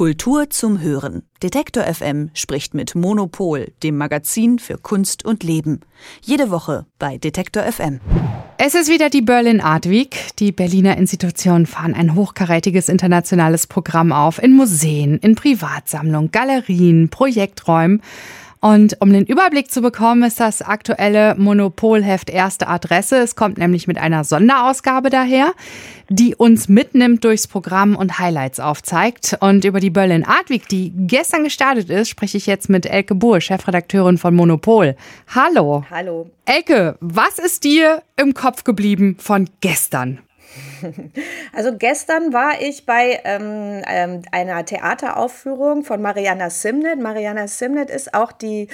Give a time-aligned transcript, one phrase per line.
[0.00, 1.24] Kultur zum Hören.
[1.42, 5.80] Detektor FM spricht mit Monopol, dem Magazin für Kunst und Leben.
[6.22, 8.00] Jede Woche bei Detektor FM.
[8.56, 10.16] Es ist wieder die Berlin Art Week.
[10.38, 18.00] Die Berliner Institutionen fahren ein hochkarätiges internationales Programm auf in Museen, in Privatsammlungen, Galerien, Projekträumen.
[18.60, 23.16] Und um den Überblick zu bekommen, ist das aktuelle Monopolheft erste Adresse.
[23.16, 25.54] Es kommt nämlich mit einer Sonderausgabe daher,
[26.10, 29.38] die uns mitnimmt durchs Programm und Highlights aufzeigt.
[29.40, 33.14] Und über die Berlin Art Week, die gestern gestartet ist, spreche ich jetzt mit Elke
[33.14, 34.94] Buhr, Chefredakteurin von Monopol.
[35.34, 35.84] Hallo.
[35.90, 36.28] Hallo.
[36.44, 40.18] Elke, was ist dir im Kopf geblieben von gestern?
[41.52, 47.00] Also gestern war ich bei ähm, ähm, einer Theateraufführung von Mariana Simnet.
[47.00, 48.68] Mariana Simnet ist auch die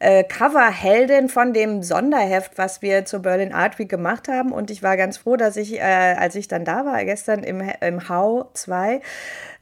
[0.00, 4.50] äh, Coverheldin von dem Sonderheft, was wir zur Berlin Art Week gemacht haben.
[4.50, 7.62] Und ich war ganz froh, dass ich, äh, als ich dann da war, gestern im,
[7.80, 9.02] im Hau 2,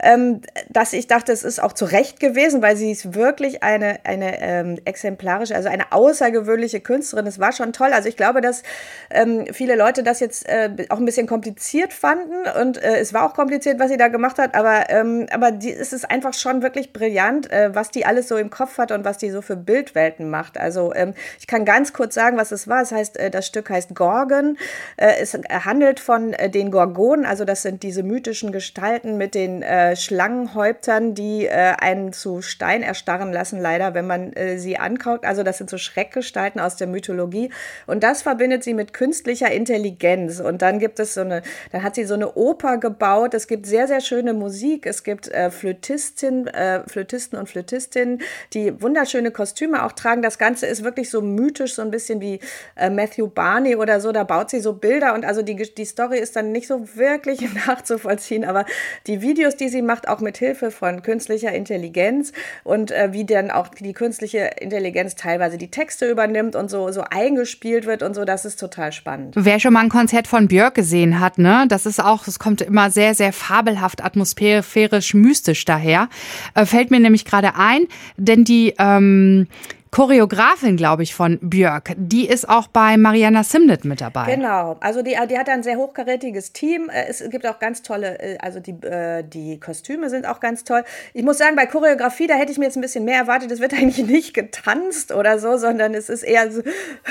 [0.00, 3.98] ähm, dass ich dachte, es ist auch zu Recht gewesen, weil sie ist wirklich eine,
[4.04, 7.26] eine ähm, exemplarische, also eine außergewöhnliche Künstlerin.
[7.26, 7.92] Es war schon toll.
[7.92, 8.62] Also ich glaube, dass
[9.10, 13.26] ähm, viele Leute das jetzt äh, auch ein bisschen kompliziert fanden und äh, es war
[13.26, 16.62] auch kompliziert, was sie da gemacht hat, aber, ähm, aber die, es ist einfach schon
[16.62, 19.56] wirklich brillant, äh, was die alles so im Kopf hat und was die so für
[19.56, 20.58] Bildwelten macht.
[20.58, 22.82] Also ähm, ich kann ganz kurz sagen, was es war.
[22.82, 24.56] Es heißt, äh, das Stück heißt Gorgon.
[24.96, 29.62] Äh, es handelt von äh, den Gorgonen, also das sind diese mythischen Gestalten mit den
[29.62, 35.24] äh, Schlangenhäuptern, die äh, einen zu Stein erstarren lassen, leider, wenn man äh, sie anguckt.
[35.24, 37.50] Also das sind so Schreckgestalten aus der Mythologie.
[37.86, 40.40] Und das verbindet sie mit künstlicher Intelligenz.
[40.40, 43.34] Und dann gibt es so eine, dann hat sie so eine Oper gebaut.
[43.34, 44.86] Es gibt sehr, sehr schöne Musik.
[44.86, 46.50] Es gibt Flötistin,
[46.86, 48.20] Flötisten und Flötistinnen,
[48.54, 50.17] die wunderschöne Kostüme auch tragen.
[50.20, 52.40] Das Ganze ist wirklich so mythisch, so ein bisschen wie
[52.76, 54.12] äh, Matthew Barney oder so.
[54.12, 57.40] Da baut sie so Bilder und also die, die Story ist dann nicht so wirklich
[57.66, 58.66] nachzuvollziehen, aber
[59.06, 62.32] die Videos, die sie sie macht, auch mit Hilfe von künstlicher Intelligenz
[62.64, 67.02] und äh, wie dann auch die künstliche Intelligenz teilweise die Texte übernimmt und so, so
[67.08, 69.34] eingespielt wird und so, das ist total spannend.
[69.36, 72.60] Wer schon mal ein Konzert von Björk gesehen hat, ne, das ist auch, es kommt
[72.60, 76.08] immer sehr, sehr fabelhaft, atmosphärisch, mystisch daher.
[76.54, 77.86] Äh, fällt mir nämlich gerade ein,
[78.16, 79.46] denn die, ähm,
[79.90, 81.92] Choreografin, glaube ich, von Björk.
[81.96, 84.34] Die ist auch bei Mariana Simnet mit dabei.
[84.34, 86.90] Genau, also die, die hat ein sehr hochkarätiges Team.
[86.90, 90.64] Äh, es gibt auch ganz tolle, äh, also die, äh, die Kostüme sind auch ganz
[90.64, 90.84] toll.
[91.14, 93.50] Ich muss sagen, bei Choreografie, da hätte ich mir jetzt ein bisschen mehr erwartet.
[93.50, 96.62] Es wird eigentlich nicht getanzt oder so, sondern es ist eher so,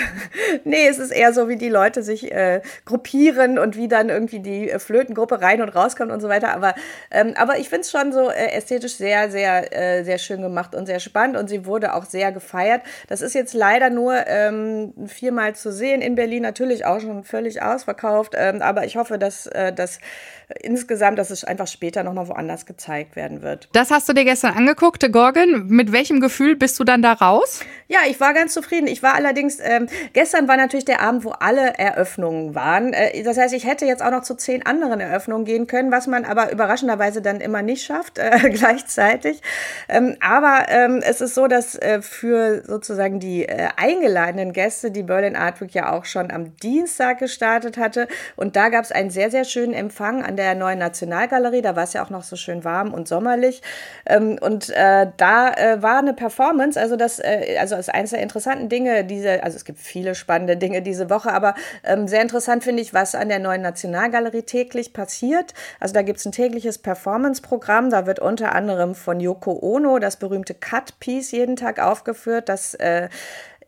[0.64, 4.40] nee, es ist eher so, wie die Leute sich äh, gruppieren und wie dann irgendwie
[4.40, 6.54] die Flötengruppe rein und rauskommt und so weiter.
[6.54, 6.76] Aber,
[7.10, 11.00] ähm, aber ich finde es schon so ästhetisch sehr, sehr, sehr schön gemacht und sehr
[11.00, 12.82] spannend und sie wurde auch sehr gefeiert gefeiert.
[13.08, 17.62] Das ist jetzt leider nur ähm, viermal zu sehen in Berlin, natürlich auch schon völlig
[17.62, 18.34] ausverkauft.
[18.36, 20.00] Ähm, aber ich hoffe, dass äh, das
[20.62, 23.68] insgesamt, dass es einfach später nochmal woanders gezeigt werden wird.
[23.74, 25.68] Das hast du dir gestern angeguckt, Gorgon.
[25.68, 27.62] Mit welchem Gefühl bist du dann da raus?
[27.90, 28.88] Ja, ich war ganz zufrieden.
[28.88, 32.94] Ich war allerdings, ähm, gestern war natürlich der Abend, wo alle Eröffnungen waren.
[32.94, 36.08] Äh, das heißt, ich hätte jetzt auch noch zu zehn anderen Eröffnungen gehen können, was
[36.08, 39.42] man aber überraschenderweise dann immer nicht schafft, äh, gleichzeitig.
[39.90, 45.04] Ähm, aber ähm, es ist so, dass äh, für sozusagen die äh, eingeladenen Gäste die
[45.04, 48.08] Berlin Art Week ja auch schon am Dienstag gestartet hatte.
[48.36, 51.62] Und da gab es einen sehr, sehr schönen Empfang an der neuen Nationalgalerie.
[51.62, 53.62] Da war es ja auch noch so schön warm und sommerlich.
[54.06, 58.22] Ähm, und äh, da äh, war eine Performance, also das, äh, also ist eines der
[58.22, 62.64] interessanten Dinge, diese, also es gibt viele spannende Dinge diese Woche, aber ähm, sehr interessant
[62.64, 65.54] finde ich, was an der neuen Nationalgalerie täglich passiert.
[65.80, 67.90] Also da gibt es ein tägliches Performance-Programm.
[67.90, 72.47] Da wird unter anderem von Yoko Ono das berühmte Cut-Piece jeden Tag aufgeführt.
[72.50, 73.10] Das äh,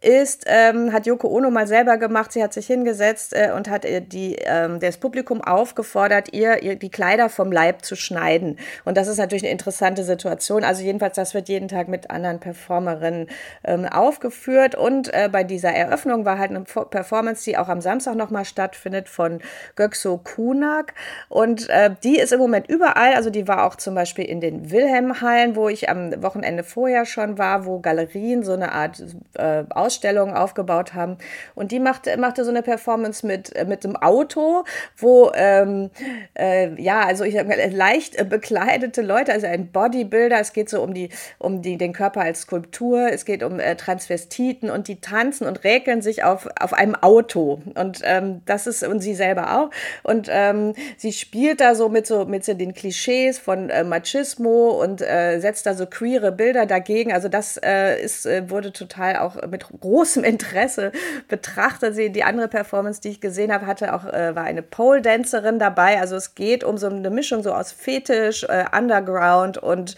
[0.01, 2.31] ist, ähm, hat Yoko Ono mal selber gemacht.
[2.31, 6.77] Sie hat sich hingesetzt äh, und hat äh, die, ähm, das Publikum aufgefordert, ihr, ihr
[6.77, 8.57] die Kleider vom Leib zu schneiden.
[8.85, 10.63] Und das ist natürlich eine interessante Situation.
[10.63, 13.27] Also jedenfalls, das wird jeden Tag mit anderen Performerinnen
[13.65, 14.75] ähm, aufgeführt.
[14.75, 19.09] Und äh, bei dieser Eröffnung war halt eine Performance, die auch am Samstag nochmal stattfindet
[19.09, 19.39] von
[19.75, 20.93] Gökso Kunak.
[21.27, 23.15] Und äh, die ist im Moment überall.
[23.15, 27.37] Also die war auch zum Beispiel in den Wilhelmhallen, wo ich am Wochenende vorher schon
[27.37, 29.03] war, wo Galerien so eine Art
[29.33, 31.17] äh, Ausstellungen aufgebaut haben.
[31.55, 34.63] Und die machte, machte so eine Performance mit, äh, mit einem Auto,
[34.97, 35.89] wo, ähm,
[36.37, 40.93] äh, ja, also ich sag leicht bekleidete Leute, also ein Bodybuilder, es geht so um,
[40.93, 41.09] die,
[41.39, 45.63] um die, den Körper als Skulptur, es geht um äh, Transvestiten und die tanzen und
[45.63, 47.61] räkeln sich auf, auf einem Auto.
[47.73, 49.71] Und ähm, das ist, und sie selber auch.
[50.03, 54.69] Und ähm, sie spielt da so mit so, mit so den Klischees von äh, Machismo
[54.83, 57.11] und äh, setzt da so queere Bilder dagegen.
[57.11, 60.91] Also das äh, ist, äh, wurde total auch mit großem Interesse
[61.27, 61.95] betrachtet.
[61.95, 65.99] Sie, die andere Performance, die ich gesehen habe, hatte auch, äh, war eine Pole-Dancerin dabei.
[65.99, 69.95] Also es geht um so eine Mischung so aus Fetisch, äh, Underground und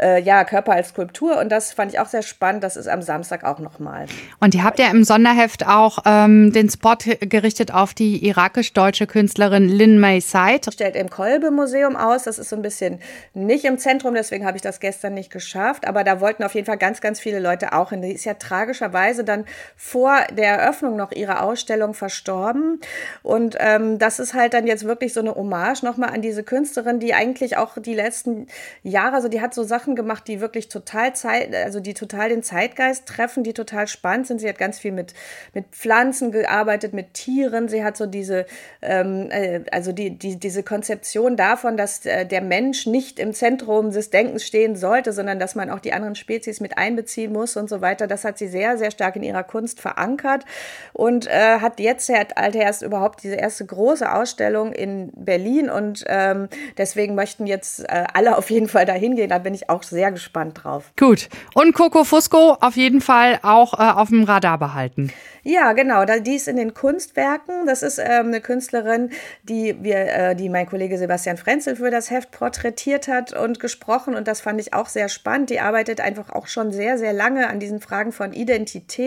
[0.00, 1.38] äh, ja, Körper als Skulptur.
[1.38, 2.64] Und das fand ich auch sehr spannend.
[2.64, 4.06] Das ist am Samstag auch nochmal.
[4.40, 9.68] Und ihr habt ja im Sonderheft auch ähm, den Spot gerichtet auf die irakisch-deutsche Künstlerin
[9.68, 10.72] Lin May Said.
[10.72, 12.24] Stellt im Kolbe-Museum aus.
[12.24, 13.00] Das ist so ein bisschen
[13.34, 15.86] nicht im Zentrum, deswegen habe ich das gestern nicht geschafft.
[15.86, 18.02] Aber da wollten auf jeden Fall ganz, ganz viele Leute auch hin.
[18.02, 19.44] Die ist ja tragischerweise dann
[19.76, 22.80] vor der Eröffnung noch ihrer Ausstellung verstorben.
[23.22, 27.00] Und ähm, das ist halt dann jetzt wirklich so eine Hommage nochmal an diese Künstlerin,
[27.00, 28.46] die eigentlich auch die letzten
[28.82, 32.28] Jahre, also die hat so Sachen Sachen gemacht, die wirklich total Zeit, also die total
[32.28, 34.40] den Zeitgeist treffen, die total spannend sind.
[34.40, 35.14] Sie hat ganz viel mit,
[35.54, 37.68] mit Pflanzen gearbeitet, mit Tieren.
[37.68, 38.44] Sie hat so diese,
[38.82, 43.90] ähm, äh, also die, die, diese Konzeption davon, dass äh, der Mensch nicht im Zentrum
[43.90, 47.70] des Denkens stehen sollte, sondern dass man auch die anderen Spezies mit einbeziehen muss und
[47.70, 48.06] so weiter.
[48.06, 50.44] Das hat sie sehr, sehr stark in ihrer Kunst verankert
[50.92, 56.04] und äh, hat jetzt hat Alte erst überhaupt diese erste große Ausstellung in Berlin und
[56.06, 56.48] ähm,
[56.78, 59.30] deswegen möchten jetzt äh, alle auf jeden Fall dahin gehen.
[59.30, 60.92] Da bin ich auch auch sehr gespannt drauf.
[60.98, 61.28] Gut.
[61.54, 65.12] Und Coco Fusco auf jeden Fall auch äh, auf dem Radar behalten.
[65.42, 66.04] Ja, genau.
[66.04, 67.66] Die ist in den Kunstwerken.
[67.66, 69.10] Das ist ähm, eine Künstlerin,
[69.42, 74.14] die wir, äh, die mein Kollege Sebastian Frenzel für das Heft porträtiert hat und gesprochen.
[74.14, 75.48] Und das fand ich auch sehr spannend.
[75.48, 78.99] Die arbeitet einfach auch schon sehr, sehr lange an diesen Fragen von Identität,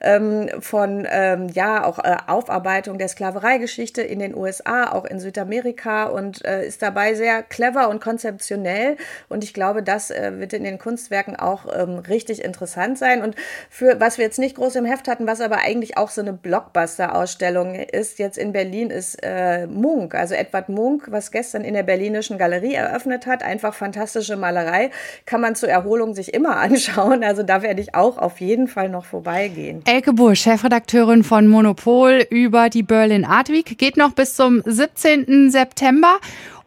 [0.00, 6.04] ähm, von ähm, ja auch äh, Aufarbeitung der Sklavereigeschichte in den USA, auch in Südamerika
[6.04, 8.98] und äh, ist dabei sehr clever und konzeptionell.
[9.30, 13.22] Und ich glaube, das äh, wird in den Kunstwerken auch ähm, richtig interessant sein.
[13.22, 13.34] Und
[13.70, 16.20] für was wir jetzt nicht groß im Heft hatten, was aber aber eigentlich auch so
[16.20, 18.18] eine Blockbuster-Ausstellung ist.
[18.18, 22.74] Jetzt in Berlin ist äh, Munk, also Edward Munk, was gestern in der Berlinischen Galerie
[22.74, 23.42] eröffnet hat.
[23.42, 24.90] Einfach fantastische Malerei.
[25.26, 27.22] Kann man zur Erholung sich immer anschauen.
[27.22, 29.82] Also da werde ich auch auf jeden Fall noch vorbeigehen.
[29.84, 35.50] Elke Busch, Chefredakteurin von Monopol über die Berlin Art Week, geht noch bis zum 17.
[35.50, 36.18] September.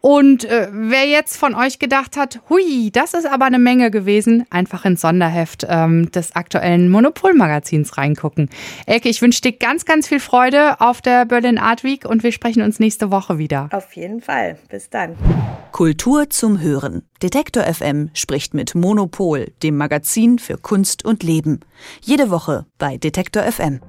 [0.01, 4.45] Und äh, wer jetzt von euch gedacht hat, hui, das ist aber eine Menge gewesen,
[4.49, 8.49] einfach ins Sonderheft ähm, des aktuellen Monopol-Magazins reingucken.
[8.85, 12.31] Elke, ich wünsche dir ganz, ganz viel Freude auf der Berlin Art Week und wir
[12.31, 13.69] sprechen uns nächste Woche wieder.
[13.71, 14.57] Auf jeden Fall.
[14.69, 15.15] Bis dann.
[15.71, 17.03] Kultur zum Hören.
[17.21, 21.59] Detektor FM spricht mit Monopol, dem Magazin für Kunst und Leben.
[22.01, 23.79] Jede Woche bei Detektor FM.